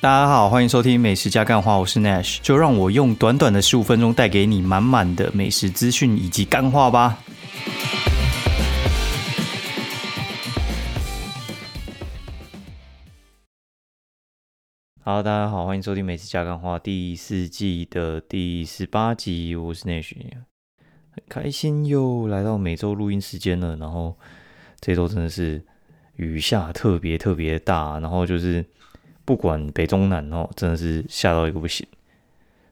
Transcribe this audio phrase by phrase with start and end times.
[0.00, 7.18] 大家好，欢迎收听美食加干话，我是 Nash，就让我用短短的十五分钟带给你满满的美食资讯以及干话吧。
[15.02, 20.12] 好，大家好，欢迎收听美食加干话第四季的第十八集，我是 Nash，
[21.10, 24.16] 很开心又来到每周录音时间了，然后
[24.78, 25.66] 这周真的是
[26.14, 28.64] 雨下特别特别大，然后就是。
[29.28, 31.86] 不管北中南哦，真的是下到一个不行。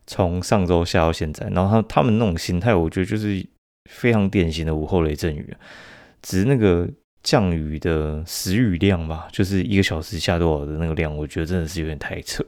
[0.06, 3.46] 从上周下到现在，然后他他们那种心态，我觉得就是
[3.90, 5.54] 非常典型的午后雷阵雨。
[6.22, 6.88] 只是那个
[7.22, 12.42] 降雨的时雨量吧，就是一个小时下多少的那个量，我觉得真的是有点太扯。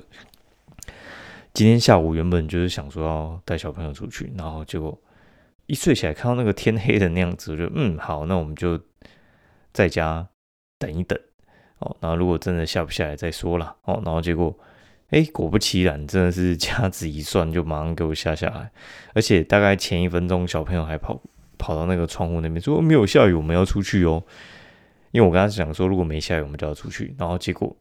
[1.52, 4.98] 今天下午原本就是想说要带小朋友出去，然后结果
[5.66, 8.80] 一睡起来看到那个天黑的那样子，我就嗯好，那我们就
[9.74, 10.26] 在家
[10.78, 11.20] 等一等。
[11.78, 14.56] 哦，然后如果真的下不下来再说了哦，然后结果，
[15.10, 18.70] 哎，果不其然，真的是 掐指一算，就马上给我下下来，
[19.14, 21.20] 而且大概前一分钟，小朋友还跑
[21.56, 24.22] 跑到那个窗户那边说没有下雨，我们要出去哦，
[25.12, 27.76] 因为我跟他讲说如果没下雨，我们就要出去，然后结果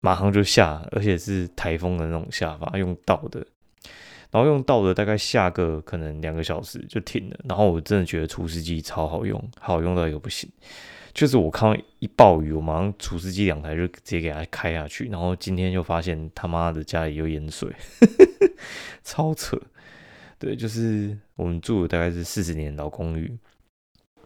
[0.00, 3.46] 马上就下，而且是台风的那种下法，用倒的，
[4.30, 10.50] 然后用倒的大概下个可能两个小时就停了，然后我真的觉得除湿机超好用，好用到一个不行。
[11.12, 17.68] 就是我看到一暴雨，我马上除湿机两台就直接给它开下去，然后今天就发现他妈的家里有淹水，
[19.02, 19.60] 超扯。
[20.38, 23.36] 对，就是我们住的大概是四十年老公寓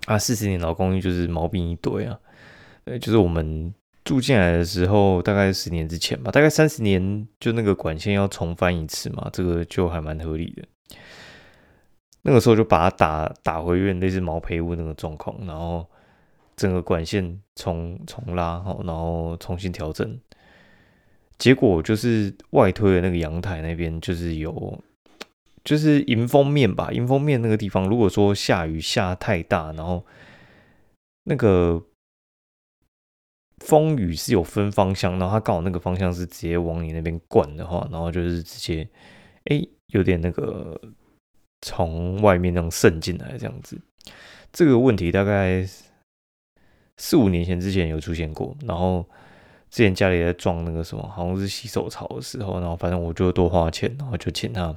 [0.06, 2.18] 啊，四十年老公寓就是毛病一堆啊。
[2.84, 10.98] 对，就是我们住进来的时候，大概十年之前吧，大概三十年就那个管线要重翻一次嘛，这个就还蛮合理的。
[12.22, 15.84] 那个时候就把它打打回原类似毛坯屋那个状况，然后。
[16.56, 20.20] 整个管线重重拉好，然后重新调整，
[21.36, 24.80] 结果就是外推的那个阳台那边就是有，
[25.64, 30.06] 就是迎风面吧，迎风面那个地方，如果说下雨下太大，然后
[31.24, 31.82] 那个
[33.58, 38.88] 风雨是有分方向，然后它刚好那个方向是直接往你那边灌的话，然后就是直接
[39.46, 40.80] 哎有点那个
[41.62, 43.76] 从外面那种渗进来这样子，
[44.52, 45.68] 这个问题大概。
[46.96, 49.04] 四五年前之前有出现过，然后
[49.68, 54.74] 之前家里在装那个什么，好像是洗手槽的时候，然后反正我就多花钱，然后就请他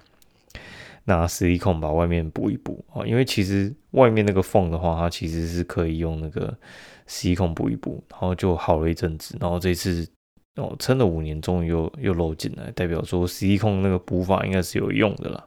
[1.05, 6.57] 拿实力控把外面补一补啊，因为其实外面那个缝的话，它其实是可以用那个
[7.05, 10.09] 实力控补一补，然后就好了一阵子，然后这次
[10.55, 15.45] 哦撑了五年，终于又又漏进来，代表说实力控那个补法应该是有用的啦。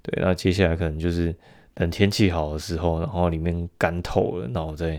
[0.00, 1.36] 对，那接下来可能就是
[1.74, 4.98] 等天气好的时候，然后里面干透了，然后再。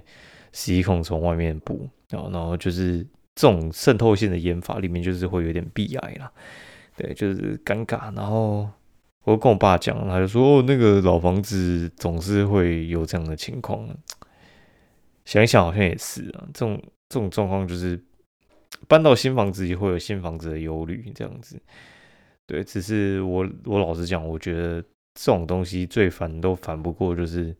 [0.54, 3.00] 吸孔从外面补，然后然后就是
[3.36, 6.32] 这种渗透性的烟法里面就是会有点闭癌啦，
[6.96, 8.16] 对，就是尴尬。
[8.16, 8.70] 然后
[9.24, 13.90] 我跟我爸讲，他就说哦，那个老房子总是会有这样的情况。
[15.26, 18.00] 想一想，好像也是啊，这种这种状况就是
[18.88, 21.60] 搬到新房子也会有新房子的忧虑，这样子。
[22.46, 24.80] 对，只是我我老实讲，我觉得
[25.16, 27.56] 这种东西最烦都烦不过就是。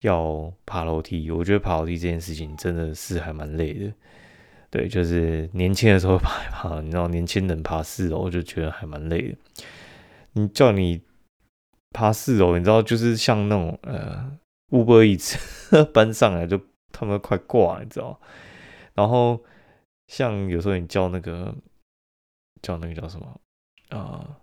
[0.00, 3.92] 要爬楼梯，我觉得爬楼梯这件事情真的是还蛮累的。
[4.70, 9.36] 对，就是年轻的时候爬一爬，你知道，年轻人爬四楼就觉得还蛮累的。
[10.32, 11.02] 你叫你
[11.90, 14.38] 爬四楼，你知道，就是像那种呃
[14.70, 16.60] ，Uber Eats 搬上来就
[16.92, 18.18] 他们快挂，你知道。
[18.94, 19.42] 然后
[20.06, 21.54] 像有时候你叫那个
[22.62, 23.40] 叫那个叫什么
[23.90, 24.38] 啊，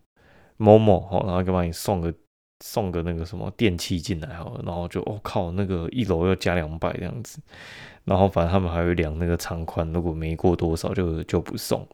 [0.57, 2.13] 某某好，然后就帮你送个。
[2.63, 7.39] 送个那个什么电器进来好了，然后就我靠，那个一楼要加两百这样子，
[8.03, 11.87] 然后反正他们还会量那个长宽，如果没过多少就就不送。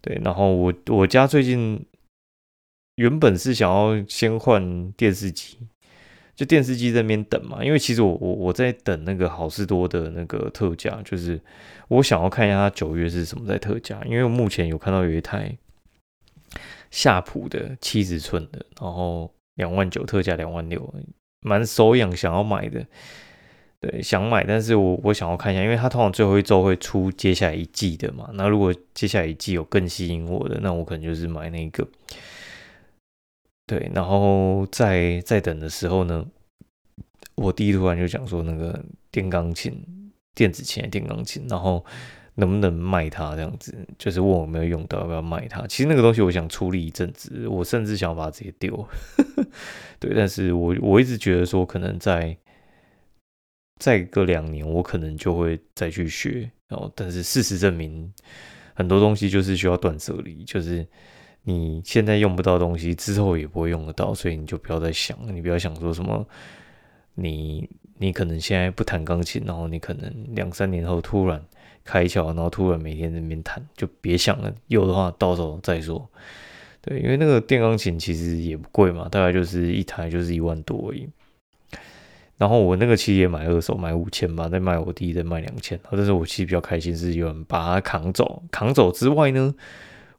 [0.00, 1.80] 对，然后我我家最近
[2.96, 5.58] 原本是想要先换电视机，
[6.34, 11.40] 就电视机在那边等嘛，因为其实我我我在等那个好事多的那个特价，就是
[11.86, 15.56] 我想要看一下它九月是什么在特价，因为我目前有看到有一台
[16.90, 19.30] 夏普的七十寸的，然后。
[19.58, 20.94] 两万九特价两万六，
[21.40, 22.86] 蛮手痒，想要买的。
[23.80, 28.30] 对，想买，但是我我想要看一下，因为它通常最后一周会出接下来一季的嘛。
[28.34, 31.86] 那如果接下来一季有更吸引我的，那我可能就是买那个。
[33.66, 36.26] 对，然后在在等的时候呢，
[37.36, 39.84] 我弟突然就讲说那个电钢琴、
[40.34, 41.84] 电子琴、电钢琴，然后。
[42.38, 45.66] 能不能卖它这样子，就是问我有没有用到，要不要卖它？
[45.66, 48.88] 其实那个东西我想处理一阵子，我甚至想把它直接丢。
[49.98, 52.36] 对，但是我我一直觉得说，可能在
[53.80, 56.48] 再隔两年，我可能就会再去学。
[56.68, 58.12] 然后，但是事实证明，
[58.74, 60.86] 很多东西就是需要断舍离，就是
[61.42, 66.24] 你现在用不到东西，之后也不会用得到，所以你就不要再想，你不要想说什么，
[67.14, 71.42] 你你可能现在不弹钢琴，然后你可能两三年后突然
[71.88, 76.06] 开窍，然后突然每天在那边弹，就别想了，有的话到时候再说。
[76.82, 81.08] 对，因为那个电钢琴其实也不贵嘛，大概就是一台就是一万多而已。
[82.36, 85.80] 然后我那个其实也买二手，买五千吧，再卖我弟再卖两千。
[85.90, 89.52] 但是我其实比较开心是有人把它扛走，扛走之外呢，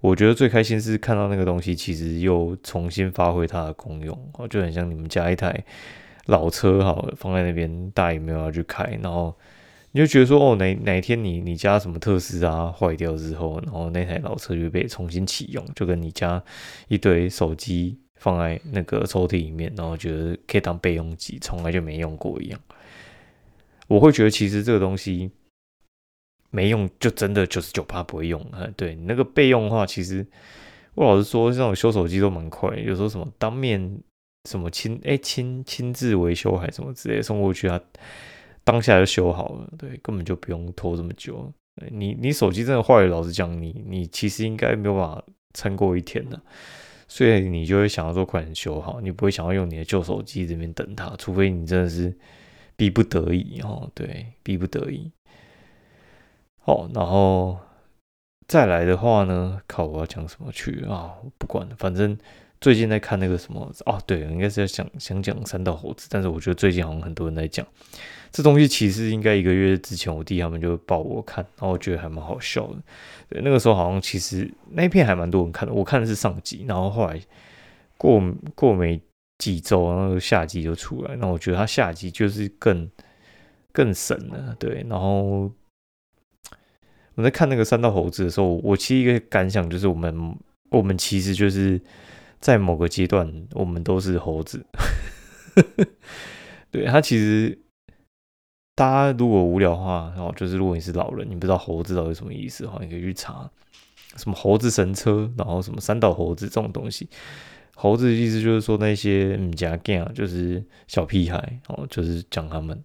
[0.02, 5.64] 我觉得最开心是看到那个东西其实又重新发挥它的功用，哦，就很像你们家一台
[6.26, 9.34] 老车，好，放在那边，大也没有要去开，然后
[9.92, 16.44] 你就觉得说，哦，哪哪天你你家什么特斯拉坏掉之后，然后那台老车就被重新启用，就跟你家
[16.88, 18.00] 一堆手机。
[18.22, 22.60] 放在那个抽屉里面，然后觉得可以当备用机，从来就没用过一样。
[23.88, 25.32] 我会觉得其实这个东西
[26.50, 28.68] 没用，就真的九十九趴不会用啊。
[28.76, 30.28] 对你那个备用的话，其实
[30.96, 34.02] 我老实说，这种修手机都蛮快，有时候什么当面
[34.50, 37.80] 什么亲哎亲亲自维修还是什么之类送过去，啊
[38.70, 41.52] 当下就修好了，对，根本就不用拖这么久。
[41.90, 45.24] 你你手机真的坏了，老实讲，你你其实应该没有办法
[45.56, 46.40] 撑过一天的。
[47.08, 52.16] 所以你就会想要说快点修好，你不会想要用你的旧手机这边等它，除非你真的是
[52.76, 55.12] 逼不得已哦，对，逼不得已。
[56.60, 57.58] 好，然后
[58.48, 61.16] 再来的话呢，靠，我要讲什么去啊？
[61.40, 62.16] 不管了，反正
[62.62, 67.66] 最近在看那个什么哦，对，应该是在想想讲三道猴子，但是我觉得最近好像很多人在讲。
[68.32, 72.76] 这东西其实应该一个月之前，我弟他们就抱我看，然后我觉得还蛮好笑的。
[73.28, 77.20] 对，那个时候好像其实那一片还蛮多人看的，我看的是上集，然后后来
[77.98, 78.22] 过
[78.54, 79.02] 过没
[79.40, 82.90] 几周，然后下集就出来，那我觉得他下集就是更
[83.72, 84.56] 更神了。
[84.60, 85.52] 对，然后
[87.16, 90.38] 我在看那个三道猴子的时候，我其实一个感想就是，我们
[90.70, 91.82] 我们其实就是
[92.40, 94.64] 在某个阶段，我们都是猴子。
[96.70, 97.58] 对他其实。
[98.80, 103.52] 大家如果无聊的话，然后就是如果你是老人，你不知道猴子到底什么意思的话，你可以去查
[104.16, 107.10] 什么猴子神车，然后什么三岛猴子这种东西。
[107.76, 112.82] 猴子的意思就是说那些嗯家 gay 啊，就是小屁孩，哦，就是讲他们。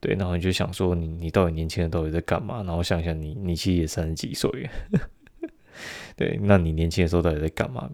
[0.00, 2.64] 对，然后你就想说你你到底年轻人到底在干嘛？
[2.64, 4.50] 然后想想你你其实也三十几岁，
[6.18, 7.88] 对，那你年轻的时候到底在干嘛？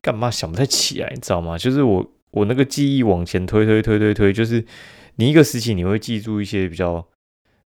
[0.00, 1.58] 干嘛想不太起来，你知道吗？
[1.58, 4.64] 就是我我那个记忆往前推推推推推，就是。
[5.16, 7.06] 你一个时期你会记住一些比较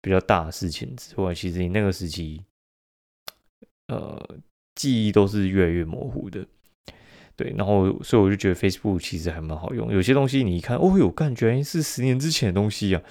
[0.02, 2.42] 比较大的事情之外，其实你那个时期，
[3.88, 4.36] 呃，
[4.74, 6.46] 记忆都是越来越模糊的。
[7.36, 13.02] 对，然后所以我就觉得 Facebook 其实还蛮好用，有些东西你一看，哦哟，感觉是十年之前的东西啊。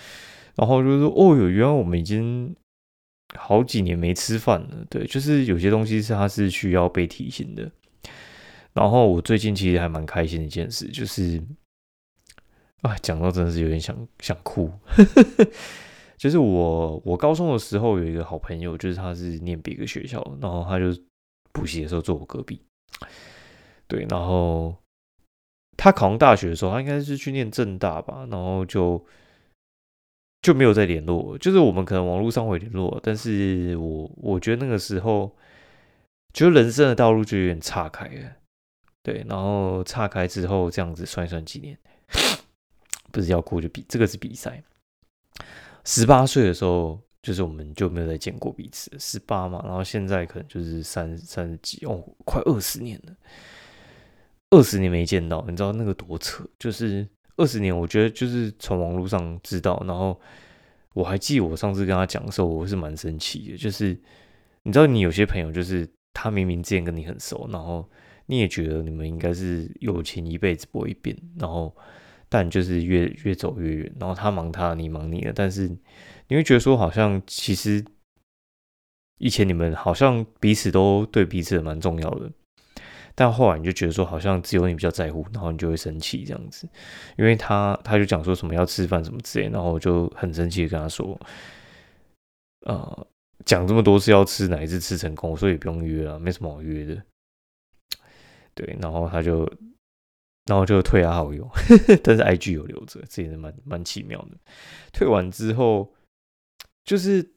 [0.55, 2.55] 然后就是说，哦哟，原来我们已经
[3.37, 4.85] 好几年没吃饭了。
[4.89, 7.71] 对，就是有些东西是它是需要被提醒的。
[8.73, 11.41] 然后我最近其实还蛮开心的一件事，就是。
[12.85, 14.71] 啊，讲到真的是有点想想哭。
[16.17, 20.85] 就是我，我高中的时候有一个好朋友，就是他是念别个学校，然后他就
[21.51, 22.61] 补习的时候坐我隔壁。
[23.87, 24.75] 对，然后
[25.75, 29.03] 他考上大学的时候，他应该是去念正大吧，然后就
[30.41, 31.37] 就没有再联络。
[31.37, 35.35] 就是我们可能网络上会联络，但是我我觉得那个时候，
[36.33, 38.31] 就人生的道路就有点岔开了。
[39.03, 41.77] 对，然后岔开之后，这样子算一算几年。
[43.15, 44.61] 不是要哭就比这个是比赛。
[45.85, 48.91] 十八岁的时候，就是我们就没有再见过彼此。
[48.99, 53.15] 十八嘛，然后现在可能就是三三十几哦，快二十年了，
[54.49, 56.43] 二十年没见到，你知道那个多扯？
[56.59, 57.07] 就是
[57.37, 60.19] 二十年，我觉得就是从网络上知道，然后
[60.93, 63.57] 我还记得我上次跟他讲的时候，我是蛮生气的。
[63.57, 63.97] 就是
[64.63, 67.89] 你知道，你有些朋友就是他明明之前跟你很熟，然后
[68.25, 71.75] 你也觉得你们应该是友情一辈子不会变，然后。
[72.27, 75.67] 但就是越越走越远，然后他忙他，你忙你的，但是
[76.27, 77.85] 你会觉得说，好像其实
[79.19, 82.29] 以前你们好像彼此都对彼此蛮重要的，
[83.13, 86.67] 但后来你就觉得说，好像只有你比较在乎，然后你就会生气这样子，
[87.17, 91.17] 因为他他就讲说什么要吃饭什么之类，然后我就很生气的跟他说，
[92.65, 93.07] 呃，
[93.45, 97.01] 讲这么多次要吃哪一次吃成功，所以也不用约了，没什么好约的，
[98.53, 99.49] 对，然后他就。
[100.45, 101.49] 然后就退他好友，
[102.03, 104.37] 但是 I G 有留着，这也是蛮蛮奇妙的。
[104.93, 105.91] 退完之后，
[106.83, 107.31] 就是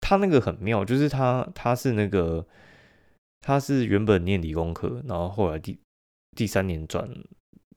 [0.00, 2.46] 他那个很妙，就是他他是那个
[3.40, 5.78] 他是原本念理工科，然后后来第
[6.36, 7.08] 第三年转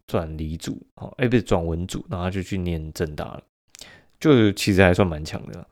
[0.08, 3.44] 转理组，哦，哎不是转文组，然后他就去念正大了，
[4.20, 5.68] 就其实还算蛮强的。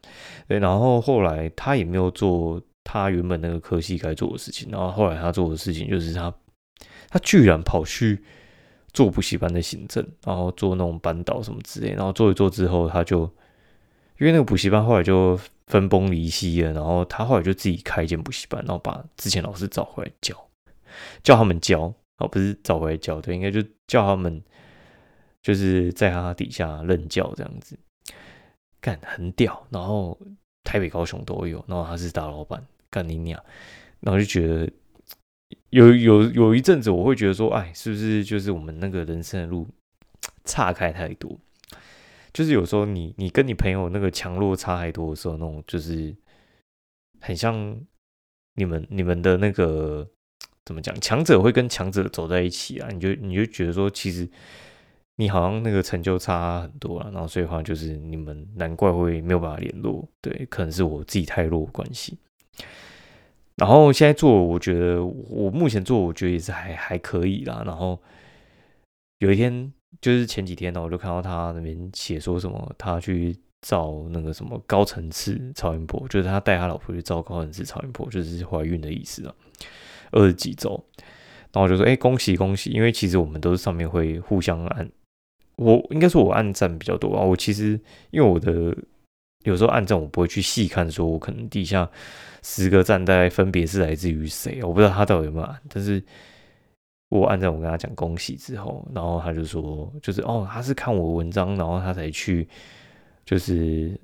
[0.47, 6.31] 对，然后后来他也没有做他原本那个科系该做的事情，然后后来他做的事情就是他
[7.09, 8.23] 他居然跑去
[8.93, 13.22] 做补习班的行政，然后做那种班导什么之类，然后做一做之后，他就
[14.19, 20.36] 因为那个补习班后来就分崩离析了，然后他后来就自己开一间补习班，然后把之前老师找回来教，
[21.24, 24.41] 叫他们教，哦，不是找回来教，对，应该就叫他们
[25.41, 27.77] 就是在他底下任教这样子，
[28.79, 30.17] 干很屌，然后。
[30.62, 33.41] 台北、高雄都有，然后他是大老板，干你娘！
[34.01, 34.69] 然后就觉得
[35.69, 39.67] 有有有一阵子，我会觉得说，哎，是不是就是我们那个人生的路
[40.45, 41.38] 岔开太多？
[42.33, 46.15] 就是有时候你你跟你朋友那个强弱差太多的时候，那种就是
[47.19, 47.79] 很像
[48.55, 50.07] 你们你们的那个
[50.65, 50.93] 怎么讲？
[50.99, 52.89] 强者会跟强者走在一起啊！
[52.91, 54.29] 你就你就觉得说，其实。
[55.19, 62.17] 你好像那个成就差很多了，然后所以话就是你们难怪会没有办法联络，对，可能是我自己太弱关系。
[63.59, 67.61] 然后现在做，我觉得我目前做，我觉得也是还还可以啦。
[67.65, 67.99] 然后
[69.19, 79.35] 有一天就是前几天呢，我就看到他那边写说什么，他去照那个什么高层次超音波，就是他带他老婆去照高层次超音波，就是怀孕的意思啊，
[80.11, 80.81] 二十几周。
[81.51, 84.89] 然后我就说，哎，恭喜恭喜，因为其实我们都是上面会互相按。
[85.57, 87.21] 我应该说，我暗赞比较多啊。
[87.21, 87.71] 我其实
[88.11, 88.77] 因为我的
[89.46, 91.89] 有时候暗赞，我不会去细看，说我可能底下
[92.43, 95.60] 十个站大概分别是来自于谁，我不知道他到底有没有按。
[95.69, 96.03] 但是
[97.10, 102.48] 我暗赞，我跟他讲恭喜之后，然后他就说，就是哦，他是看我文章，然后他才去
[103.25, 104.00] 就是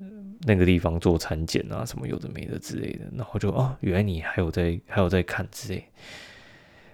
[0.46, 3.04] 那个地方做产检啊，什么有的没的之类的。
[3.14, 5.84] 然后就哦，原来你还有在还有在看之类。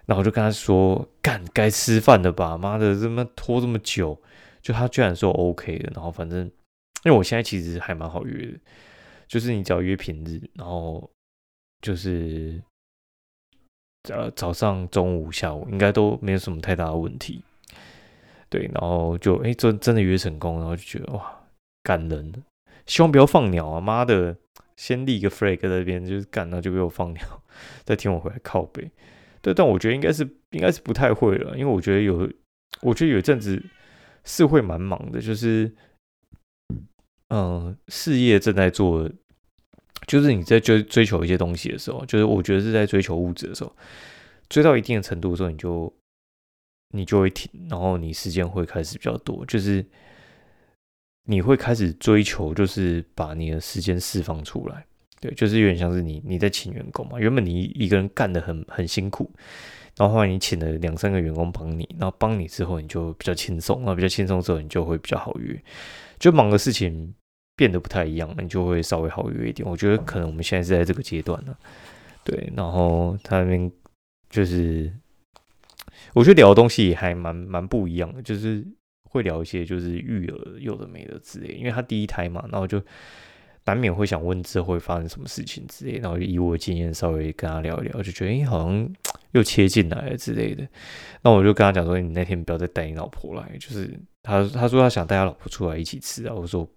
[0.05, 2.59] 然后就跟他说，干该吃饭了吧？
[2.59, 4.21] 妈的，这么拖这么久。
[4.61, 6.51] 就他居然说 OK 的，然后反正
[7.04, 8.59] 因为我现在其实还蛮好约的，
[9.26, 11.11] 就是你只要约平日，然后
[11.80, 12.62] 就是
[14.09, 17.42] 呃早上、中午、下午应该都没有什么太大的问题。
[18.49, 21.42] 对，然后就哎真真的约成功，然后就觉得哇
[21.82, 22.32] 感人，
[22.87, 23.80] 希望不要放鸟啊！
[23.80, 24.37] 妈的，
[24.76, 27.42] 先立一个 flag 在那边，就是干，然后就给我放鸟，
[27.85, 28.90] 再听我回来靠背。
[29.40, 32.30] 对，但我觉得应该是应该是不太会了，因为我觉得有，
[32.80, 33.61] 我觉得有一阵子。
[34.25, 35.75] 是会蛮忙的，就是，
[37.35, 39.11] 嗯，事业正在做，
[40.07, 43.75] 就是你在追追求一些东西的时候，就是我觉得是在追求物质的时候，
[44.51, 45.95] 追到一定的程度的时候，你就
[46.91, 49.83] 你就会停，然后你时间会开始比较多，就是
[51.25, 54.85] 你会开始追求，就是把你的时间释放出来，
[55.19, 59.31] 对，就是有点像是你你在请员工嘛，原本你一个人干的很很辛苦。
[59.97, 65.62] 然后后来你请了两三个员工帮你，然后帮你之后你就比较轻松，然后比较轻松之后你就会比较好约，
[66.19, 67.15] 就忙的事情
[67.62, 69.69] 变得不太一样，你就会稍微好约一点。
[69.69, 71.57] 我觉得可能我们现在是在这个阶段呢，
[72.25, 72.52] 对。
[72.57, 73.71] 然后他那边
[74.28, 74.92] 就是，
[76.12, 78.66] 我觉得聊的东西还蛮蛮不一样的，就是
[79.04, 82.83] 会聊一些就是育儿有的没的之类，因为他第一胎嘛，然后就。
[83.64, 88.92] 难免会想问之后会发生什么事情之类，然后以我的经验稍微跟他聊一聊，就觉得哎，好像
[89.31, 90.66] 又切进来了之类的。
[91.23, 93.88] 那我就跟他讲说，你那天不要再带你老婆来，就是
[94.21, 96.35] 他他说他想带他老婆出来一起吃啊。
[96.35, 96.69] 我说，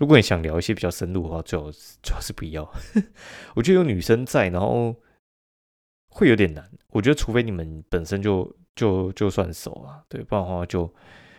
[0.00, 1.70] 如果你想聊一些比较深入的话，最好
[2.02, 2.68] 最好是不要。
[3.54, 4.96] 我觉得有女生在，然后
[6.08, 6.68] 会有点难。
[6.88, 10.92] 我觉得除非你们本身就就就算熟啊，对，不然的话就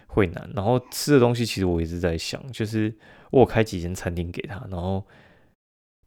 [0.08, 0.50] 会难。
[0.56, 2.98] 然后吃的东西，其实我一直在想，就是。
[3.32, 5.08] 我开几间餐厅给他，然后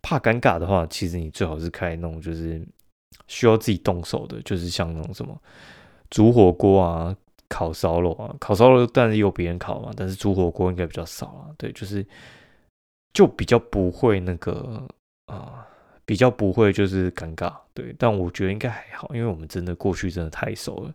[0.03, 2.63] 怕尴尬的话，其实你最好是开那种就是
[3.29, 5.35] 需要自己动手的，就是像那种什么
[6.11, 7.17] 煮火锅啊、
[7.49, 8.37] 烤烧肉啊。
[8.39, 11.49] 烤烧肉但是有别人烤嘛，但是煮火锅应该比较少啊。
[11.57, 12.07] 对，就是
[13.15, 14.87] 就比较不会那个
[15.25, 15.67] 啊，
[16.05, 17.57] 比较不会就是尴尬。
[17.73, 20.93] 对，但我觉得应该还好，因为我们真的过去真的太熟了。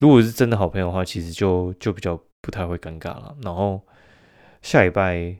[0.00, 3.36] 如果是真的好朋友的话，其实就就比较不太会尴尬了。
[3.42, 3.80] 然后。
[4.62, 5.36] 下礼拜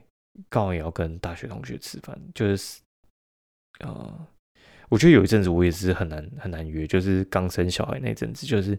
[0.49, 2.79] 刚好也要跟大学同学吃饭，就是，
[3.79, 4.27] 呃，
[4.87, 8.77] 我觉得有一阵子我也是很难很难约，就是刚生小孩那阵子，就是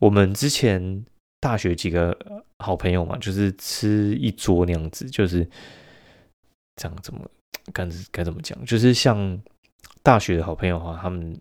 [0.00, 1.06] 我们之前
[1.38, 2.18] 大学几个
[2.58, 5.48] 好朋友嘛，就是吃一桌那样子，就是
[6.76, 7.20] 这样怎么
[7.72, 9.40] 该该怎么讲，就是像
[10.02, 11.40] 大学的好朋友的话，他们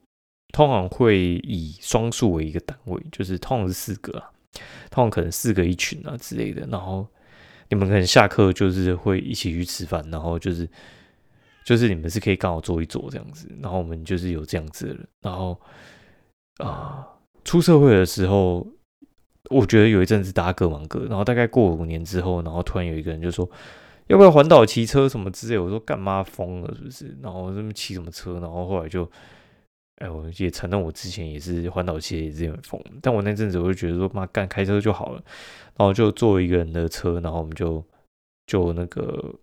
[0.53, 4.31] 通常会以双数为一个单位，就是通常是四个啊，
[4.89, 7.07] 通常可能四个一群啊之类的，然后。
[7.67, 10.69] 你们可能下课就是会一起去吃饭，然后就是
[11.65, 15.59] 就是你们是可以刚好坐一坐这样子，然后我们就是有这样子的人，然后
[16.57, 17.03] 啊
[17.43, 18.65] 出社会的时候，
[19.49, 23.49] 我觉得有一阵子大家各忙各，然后大概过五年之后，然后突然有一个人就说，
[24.07, 25.57] 要不要环岛骑车什么之类？
[25.57, 27.17] 我说干嘛疯了是不是？
[27.23, 28.39] 然后这么骑什么车？
[28.39, 29.09] 然后后来就，
[29.97, 35.23] 哎，我也承认我之前也是环岛骑也是很疯，但我那阵子我就觉得说妈干开车就好了，
[35.75, 37.83] 然后就坐一个人的车，然后我们就
[38.45, 39.33] 就那个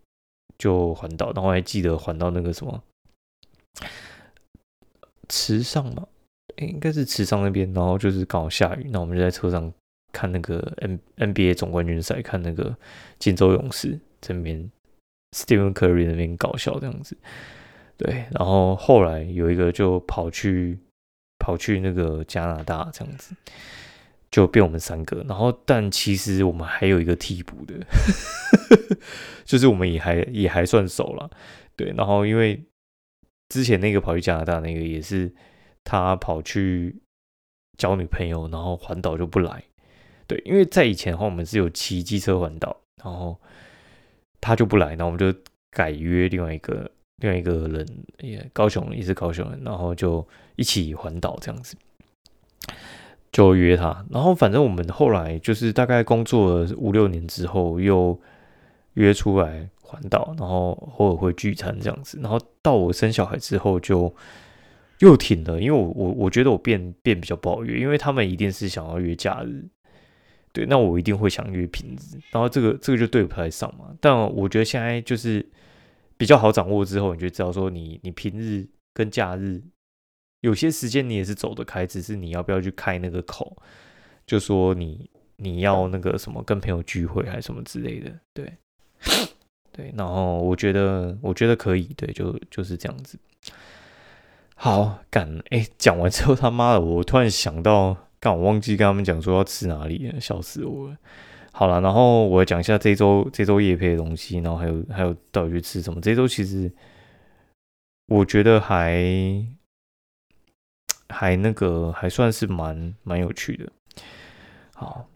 [0.58, 2.80] 就环岛，然后还记得环到那个什么
[5.28, 6.06] 池上嘛，
[6.56, 9.72] 哎，应该是池上那边，然后就是刚好下雨，那我们就在车上
[10.12, 12.76] 看那个 N NBA 总冠军赛，看那个
[13.18, 13.98] 金州勇士。
[14.22, 14.70] 这边
[15.36, 17.16] Stephen Curry 那边搞笑这样子，
[17.96, 20.78] 对，然后后来有一个就跑去
[21.38, 23.34] 跑去那个加拿大这样子，
[24.30, 27.74] 就变我们三个，然后但其实我们还有一个替补的，
[29.44, 31.30] 就是我们也还也还算熟了，
[31.74, 32.62] 对，然后因为
[33.48, 35.34] 之前那个跑去加拿大那个也是
[35.82, 37.02] 他跑去
[37.76, 39.64] 交女朋友，然后环岛就不来，
[40.26, 43.40] 对，因为在以前的话我们是有骑机车环岛，然后。
[44.42, 45.32] 他就不来，那我们就
[45.70, 47.86] 改约另外一个另外一个人，
[48.18, 51.76] 也高雄也是高雄人，然后就一起环岛这样子，
[53.30, 54.04] 就约他。
[54.10, 58.20] 然后反正我们后来就是大概工作了五六年之后，又
[58.94, 62.18] 约出来环岛，然后偶尔会聚餐这样子。
[62.20, 64.12] 然后到我生小孩之后就
[64.98, 69.64] 又停了，因为我我我觉得我变变比较不好约，因为他们一定是想要约假日。
[70.52, 73.96] 对，那我一定会想约平日，然后这个这个就对不太上嘛。
[74.02, 75.44] 但我觉得现在就是
[76.18, 79.62] 比较好掌握之后，你就知道说你你平日跟假日
[80.40, 83.56] 有些时间你也是走得开，只是你要不要去开那个口，
[84.26, 88.52] 就说你你要那个什么跟朋友聚会还是什么之类的，对
[89.72, 89.90] 对。
[89.96, 93.18] 然后我觉得我觉得可以，对，就就是这样子。
[94.54, 97.96] 好，干哎，讲完之后他妈的，我突然想到。
[98.22, 100.96] 刚我忘记跟他们讲说要吃哪里，笑死我了。
[101.50, 106.00] 好了，然后我讲一下这周这周夜配的东西，然后还有还有到底去吃什么。
[106.00, 106.72] 这周其实
[108.06, 109.44] 我觉得还
[111.08, 113.72] 还那个还算是蛮蛮有趣的。
[114.72, 115.08] 好，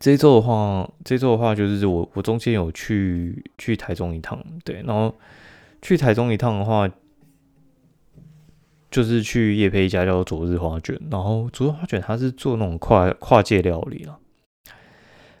[0.00, 5.14] 这周的话，这周的话就是我我中间有去去台中一趟，对，然后
[5.80, 6.90] 去台中一趟的话。
[8.90, 14.16] 就是去夜配一家叫做昨日花卷，然后昨日花卷它是做那种跨跨界料理啊，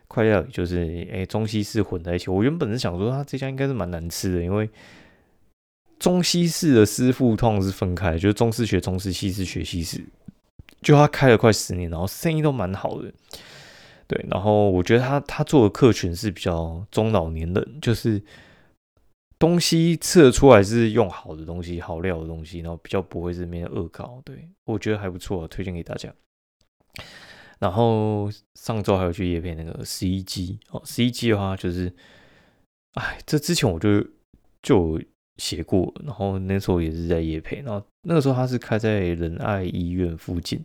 [0.08, 2.28] 跨界料理就是哎中西式混在一起。
[2.30, 4.68] 我原本是想说他这家应该是蛮难吃的，因为
[5.98, 10.04] 中西式的师傅通常是分开，就是中式学中式，西式学西式。
[10.82, 13.12] 就他开了快十年，然后生意都蛮好的。
[14.06, 18.20] 对，然后我觉得他他做的客群是比较中老年人，就是。
[19.38, 26.10] 东西吃得出来是用好的东西、好料的东西，然后比较不会是那边恶搞，对我觉得还不错，推荐给大家。
[27.58, 31.92] 然后上周还有去夜配那个十一机哦，十一机的话就是，
[32.94, 34.02] 哎，这之前我就
[34.62, 34.98] 就
[35.36, 40.64] 写过，然后那时候也是在夜配，然后那个时候他是开在仁爱医院附近，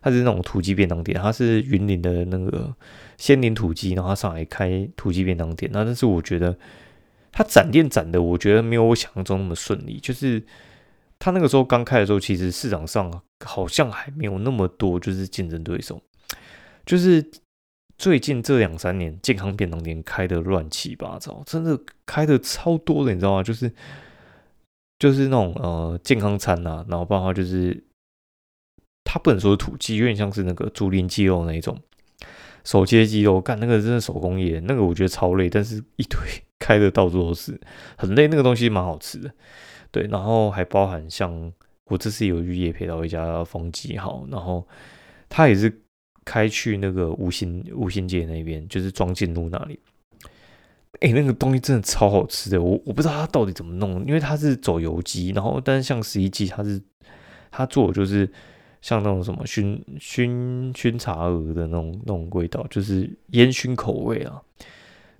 [0.00, 2.72] 他是那种土鸡便当店，他是云林的那个
[3.18, 6.56] 仙林土鸡，然后他上来开土鸡便当店，那但是我觉得。
[7.32, 9.98] 他展店展的，我觉得没有我想象中那么顺利。
[9.98, 10.44] 就是
[11.18, 16.00] 他那个时候刚开的时候，其实市场上好像还没有那么多就是竞争对手。
[16.84, 17.30] 就是
[17.96, 23.42] 最近这两三年，健康便当店开的乱七八糟，真的开的超多的，你知道吗？
[23.42, 23.72] 就是
[24.98, 27.84] 就是那种呃健康餐呐，然后包括就是
[29.04, 31.80] 他不能说是土鸡，有点像是那个竹林鸡肉那一种
[32.64, 36.18] 手切鸡肉，干那个真的手工业，那个我觉得超累，但是一堆。
[36.64, 37.60] 开的到处都是，
[37.96, 38.28] 很累。
[38.28, 39.28] 那个东西蛮好吃的，
[39.90, 40.04] 对。
[40.04, 41.52] 然后还包含像
[41.86, 44.64] 我这次有去夜配到一家风记号，然后
[45.28, 45.82] 他也是
[46.24, 49.76] 开去那个五星五星街那边，就是庄进路那里。
[51.00, 56.80] 哎，那个东西真的超好吃的，我我不知道他到底怎么弄，因为他是走油鸡，然后但是像十一季他是
[57.50, 58.30] 他做就是
[58.82, 64.42] 像那种什么熏熏熏茶鹅的那种那种味道，就是烟熏口味啊。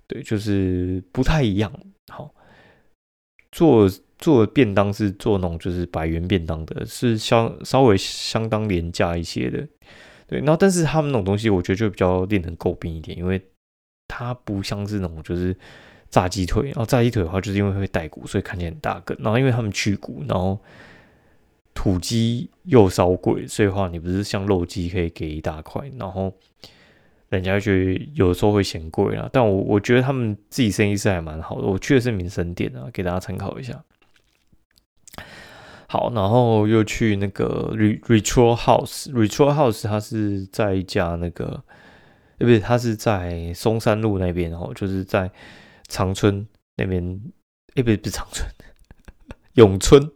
[0.05, 1.71] 对，就是不太一样。
[2.09, 2.29] 好，
[3.51, 9.65] 做做便当是做那种就是百元便当的，是相稍微相当廉价一些的。
[10.27, 13.41] 对，然后但是他们那种东西，我觉得就比较令人诟病一点，因为
[14.09, 15.55] 它不像是那种就是
[16.09, 16.65] 炸鸡腿。
[16.67, 19.17] 然后炸鸡腿的话，就是因为会带骨，所以看起来很大根。
[19.21, 20.59] 然后因为他们去骨，然后
[21.73, 26.33] 土鸡又稍贵，所以话你不是像肉鸡可以给一大块，然后。
[27.29, 31.65] 人家觉得有时候会嫌贵啊，但我我觉得他们自己生意是还蛮好的。
[31.65, 33.83] 我去的是民生店啊，给大家参考一下。
[35.87, 41.63] 好，然后又去那个 Ritual House，Ritual House 它是在一家那个，
[42.37, 42.59] 对不对？
[42.59, 45.31] 它是在松山路那边，然后就是在
[45.87, 47.19] 长春那边，
[47.73, 48.47] 哎，不是不是长春，
[49.55, 50.07] 永春，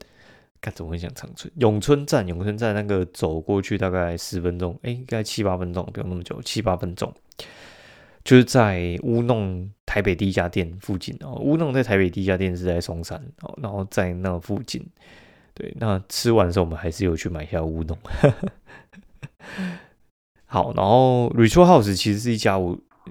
[0.68, 1.50] 该怎么会讲长春？
[1.58, 7.14] 永春站，永春站那个走过去大概十分钟，哎，应该七八分钟，不用那么久，七八分钟，
[8.24, 11.36] 就是在乌弄台北第一家店附近哦。
[11.36, 14.86] 乌弄在台北第一家店是在松山哦，然后在那附近。
[15.54, 17.98] 对，那吃完的时候，我们还是有去买一下乌弄。
[20.46, 22.60] 好，然后 r i c h a House 其实是一家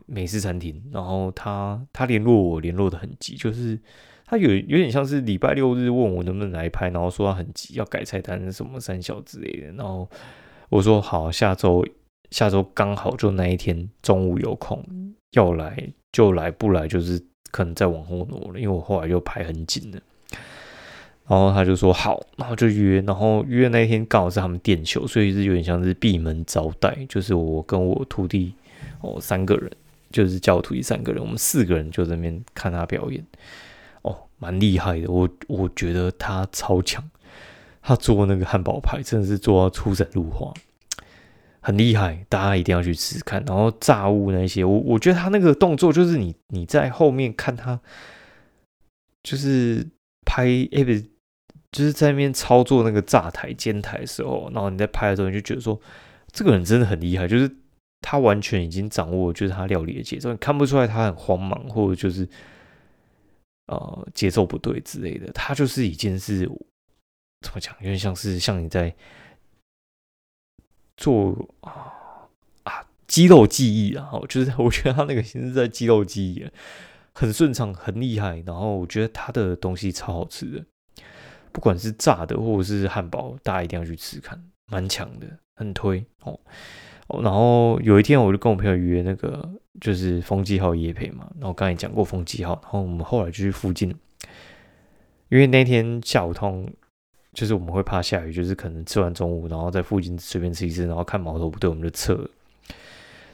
[0.05, 3.81] 美式餐厅，然后他他联络我联络的很急，就是
[4.27, 10.09] 他有有点像是礼拜六日问我能不能来拍，然后说他很急要改菜单什么三小之类的，然后
[10.69, 11.87] 我说好，下周
[12.31, 14.85] 下周刚好就那一天中午有空
[15.31, 20.01] 要来就来，不来就是可能再往后挪了，因为我后来就排很紧了。
[21.29, 28.55] 然后他就说好，然后就约，然后约那一天刚好是他们店休，所以是有点像是闭门招待，就是我跟我徒弟
[29.01, 29.69] 哦三个人，
[30.11, 33.25] 就是叫徒弟三个人，我们四个人就在那边看他表演，
[34.07, 37.03] 哦，蛮厉害的，我我觉得他超强，
[37.83, 40.55] 他做那个汉堡排真的是做到出神入化，
[41.61, 43.45] 很厉害，大家一定要去试试看。
[43.47, 47.81] 然后炸物那些，我我觉得他那个动作就是你你在后面看他，
[49.23, 49.87] 就是
[50.25, 50.93] 拍哎不。
[51.73, 55.79] 就是在那边操作那个炸台、煎台的时候，然后你在拍的时候，你就觉得说，
[56.33, 57.51] 这个人真的很厉害，就是
[58.01, 62.27] 他完全已经掌握，就是他料理的节奏，你看不出来他很慌忙，或者就是
[63.67, 66.51] 呃节奏不对之类的，他就是已经是
[67.41, 68.95] 怎么讲，有点像是像你在
[70.97, 72.29] 做啊
[72.65, 76.49] 啊肌肉记忆啊，就是我觉得他那个其实在肌肉记忆，
[77.13, 80.65] 很顺畅，很厉害，然后我觉得他的东西超好吃的。
[81.53, 86.39] 不管是炸的或者是汉堡，大家一定要去吃看，蛮强的，很推哦。
[87.23, 89.49] 然后有一天，我就跟我朋友约那个，
[89.81, 91.31] 就是风纪号夜配嘛。
[91.39, 93.95] 然后刚才讲过风纪号，然后我们后来就去附近，
[95.29, 96.69] 因为那天下午通，
[97.33, 102.29] 就是我们会怕下雨，就是可能吃完中午，然后在附近随便吃一吃，然后看毛头不对，我们就撤了。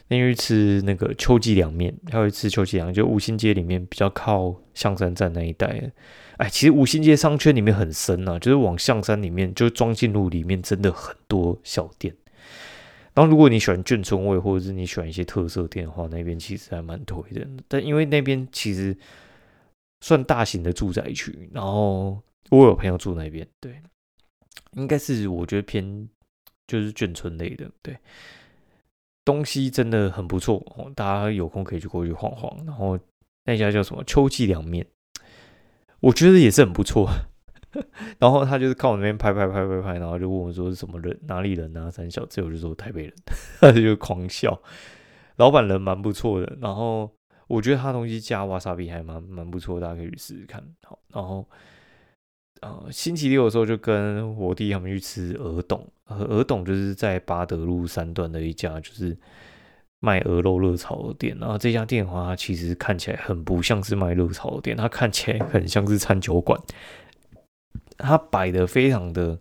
[0.08, 5.90] 那天去吃那个秋季凉面，还有吃秋季凉，就五星街里面比较靠象山站那一带。
[6.36, 12.14] 哎，其实五星街商圈里面很深啊，就是往象山里面，就是庄进路里面，真的很多小店。
[13.14, 17.46] 然后，如果你喜欢眷村味，或者是你喜欢一些特色店的话，那边其实还蛮推的。
[17.68, 18.96] 但因为那边其实
[20.00, 22.20] 算大型的住宅区，然后
[22.50, 23.82] 我有朋友住那边，对，
[24.72, 26.08] 应该是我觉得偏
[26.66, 27.96] 就是眷村类的，对，
[29.24, 32.64] 东西真的很不错，大家有空可以去过去晃晃。
[32.64, 32.98] 然后
[33.44, 34.86] 那家叫什么秋季凉面。
[36.00, 37.08] 我觉得也是很不错，
[38.18, 41.90] 然后他就是看我那边拍拍拍拍拍，然后就问我说是什么人，哪里人啊？
[41.90, 43.12] 三小，这我就说台北人，
[43.60, 44.60] 他就狂笑。
[45.36, 47.10] 老板人蛮不错的，然后
[47.48, 50.62] 我觉得他东西加瓦萨比还蛮蛮不错，大家可以试试看。
[50.84, 51.46] 好，然后
[52.60, 59.16] 呃星期六的时候就跟我弟他们去吃鹅董，鹅董就是在巴德路三段的一家，就是。
[60.04, 66.60] 卖鹅肉热炒的店，然后这家店的话，其实看起来很不像是卖热炒的店，它看起来很像是餐酒馆。
[68.02, 69.38] 它摆的非常的，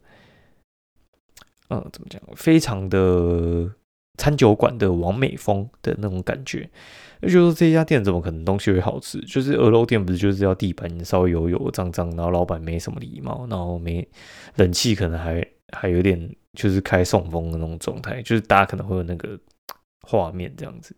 [1.69, 2.21] 嗯，怎么讲？
[2.35, 3.69] 非常的
[4.17, 6.69] 餐酒馆的完美风的那种感觉。
[7.21, 9.19] 就说这家店怎么可能东西会好吃？
[9.21, 14.07] 就是二楼店不是就是要地板稍微油油脏脏，然后老板没什么礼貌，然后没
[14.55, 19.39] 冷气，可能还还有点就是开送风的那种状态，就是大家可能会有那个。
[20.03, 20.95] 画面这样子，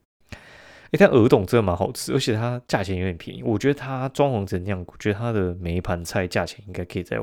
[0.94, 3.42] 哎，但鹅董真的蛮好吃，而且它价钱有点便宜。
[3.42, 7.20] 我觉得它装潢成这样，我觉得它的每一盘菜价钱应该可以在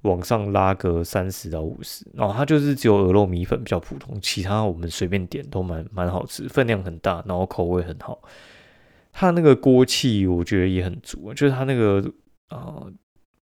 [0.00, 2.06] 往上拉个三十到五十。
[2.14, 8.18] 然后它就是只有鹅肉米粉比较普通，其他我们随便点都蛮蛮好吃，分量很大，然后口味很好。
[9.12, 12.02] 它那个锅气我觉得也很足，就是它那个
[12.48, 12.90] 呃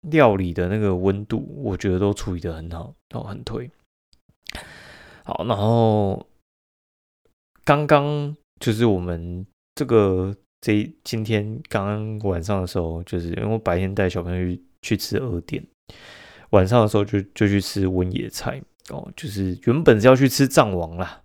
[0.01, 3.71] 料理的那个温度，我觉得都处理的很好，然后很推。
[5.23, 6.27] 好，然后。
[7.65, 9.45] 刚刚就是我们
[9.75, 15.61] 这个这今天刚刚晚上的时候，就是因为我白天带小朋友去吃二店，
[16.51, 21.21] 晚上的时候就就去吃温野菜哦，就是原本是要去吃藏王啦，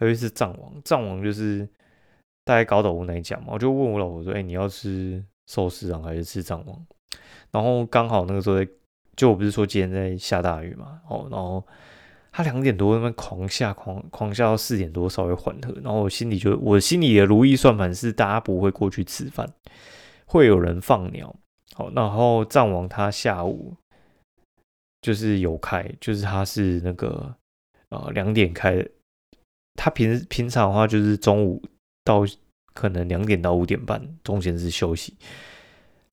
[0.00, 1.68] 要去吃藏王，藏王就是
[2.44, 6.86] 大概搞到我那一家嘛，我就问我老婆说：“哎，你要吃寿司啊，还是吃藏王？”
[7.52, 8.68] 然后刚好那个时候在，
[9.14, 11.64] 就我不是说今天在下大雨嘛，哦，然后。
[12.36, 19.48] 他两点多那边狂下，狂狂下到四点多稍微缓和，然后我心里就我心里的如意算盘是大家不会过去吃饭，
[20.26, 21.32] 会有人放鸟。
[21.76, 23.72] 好，然后藏王他下午
[25.00, 27.32] 就是有开，就是他是那个
[27.90, 28.84] 呃两点开，
[29.74, 31.62] 他平平常的话就是中午
[32.02, 32.24] 到
[32.72, 35.16] 可能两点到五点半中间是休息，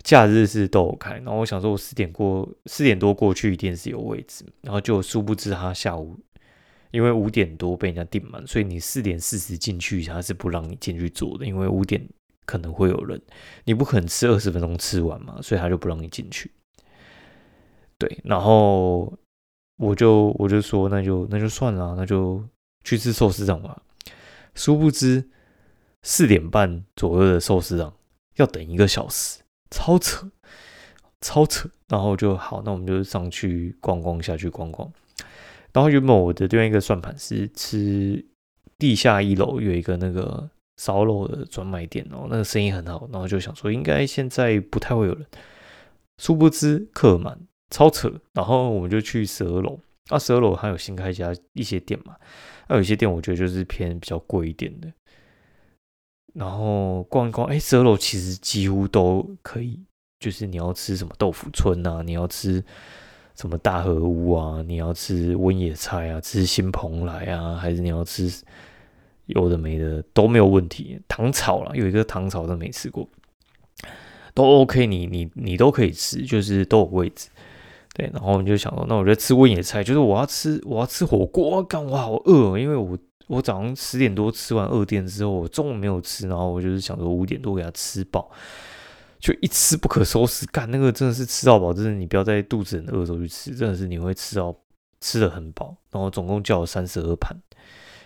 [0.03, 1.15] 假日是都有开。
[1.15, 6.17] 然后我想说，我四点过四点多过去一定是有位置，然后就殊不知他下午
[6.91, 12.05] 因为五点多被人家订满，所以你四点四十进去他是不让你进去坐的，因为五点
[12.45, 13.21] 可能会有人，
[13.65, 16.51] 你不可能吃二十分钟吃完嘛，所以他就不让你进去。
[17.97, 19.13] 对，然后
[19.77, 22.43] 我就我就说那就那就算了，那就
[22.83, 23.81] 去吃寿司长吧。
[24.55, 25.29] 殊不知。
[26.03, 27.93] 四点半左右的寿司长
[28.37, 29.39] 要等一个小时，
[29.71, 30.29] 超扯，
[31.19, 31.67] 超扯。
[31.87, 34.89] 然后就好，那我们就上去逛逛，下去逛逛。
[35.73, 38.23] 然后原本我的另外一个算盘是吃
[38.77, 43.09] 地下一楼有一个那个烧肉的专卖店哦，那个生意很好。
[43.11, 45.25] 然后就想说应该现在不太会有人，
[46.17, 47.37] 殊不知客满，
[47.69, 48.09] 超扯。
[48.33, 52.15] 然后我们就去十二楼，啊，十二楼还有新开一家一些店嘛，
[52.69, 54.89] 那有些店我觉得就是偏比较贵一点的。
[56.33, 59.79] 然后逛一逛，哎，蛇楼其实几乎都可以，
[60.19, 62.63] 就是你要吃什么豆腐村啊，你要吃
[63.35, 68.31] 什么大河屋啊，你要吃温野菜啊，吃新蓬莱啊，还是你要吃
[69.25, 70.97] 有的没的都没有问题。
[71.07, 73.05] 糖炒了，有一个糖炒都没吃过，
[74.33, 77.27] 都 OK，你你你都可以吃，就是都有位置。
[77.93, 82.97] 对，然后我们就想说，那我觉得吃温野菜，就是我要吃我要吃火锅，干我好饿，因为我。
[83.31, 88.29] 我早上十点多吃完二店之后，我中午没有吃，然后我就是想说五点多给他吃饱，
[89.21, 90.45] 就一吃不可收拾。
[90.47, 94.53] 干那个真的是吃到饱，真的你不要在肚子很饿的时候去吃，真的是你会吃到
[94.99, 95.73] 吃的很饱。
[95.91, 97.33] 然后总共叫了三十二盘，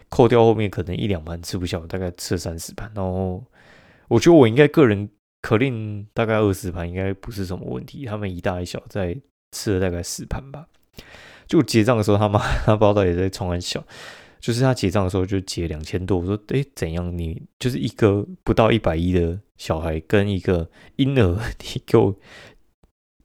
[0.10, 2.92] 扣掉后面可能一两盘吃不下，我大概吃了三十盘。
[2.94, 3.44] 然后
[4.08, 5.10] 我觉得我应该个人
[5.42, 8.06] 可令大概二十盘应该不是什么问题。
[8.06, 9.20] 他们一大一小在
[9.52, 10.68] 吃了大概十盘吧。
[11.48, 13.84] 就结账的时候，他妈他不知道也在冲很小。
[14.46, 17.18] 就是他结账的时候就结两千多，我说哎怎样？
[17.18, 22.16] 你就是一个不到一百一的小孩跟一个婴儿，你给我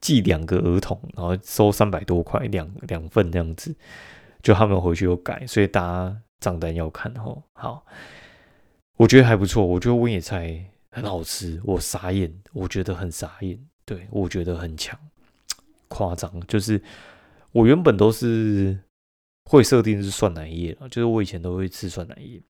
[0.01, 3.77] 寄两个儿童，然后收三百多块两两份这样子，
[4.43, 7.43] 就他们回去又改，所以大家账单要看哦。
[7.53, 7.85] 好，
[8.97, 14.99] 我觉得还不错，我觉得温野菜很好吃，我傻眼，我觉得很傻眼，对我觉得很强，
[15.89, 16.81] 夸张，就是
[17.53, 18.79] 我原本都是。
[19.51, 22.41] 会设定是酸奶液了，就是我以前都会吃酸奶液，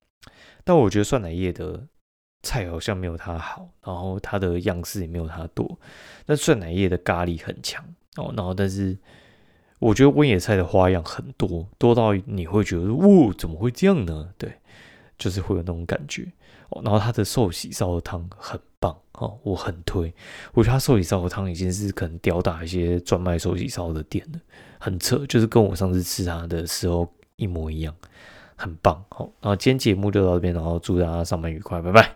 [0.63, 1.87] 但我觉得酸奶液的
[2.43, 5.79] 菜好像没有它好，然后它的样式也没有它多。
[6.27, 7.83] 但酸奶液的咖喱很强
[8.17, 8.95] 哦，然后但是
[9.79, 14.31] 我觉得温野菜的花样很多，多到你会觉得，哇，怎么会这样呢？
[14.37, 14.53] 对，
[15.17, 16.31] 就是会有那种感觉
[16.69, 16.83] 哦。
[16.83, 20.13] 然后它的寿喜烧的汤很棒哦，我很推。
[20.51, 24.39] 我觉得他寿喜烧的汤已经是可能吊打一些专卖寿喜烧的店了。
[24.77, 27.95] 很扯，就是跟我上次吃它的时候一模一样，
[28.55, 29.01] 很棒。
[29.09, 32.15] 好，然后今天节目就到这边，然后祝大家上班愉快，拜拜。